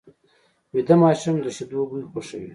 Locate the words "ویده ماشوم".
0.73-1.35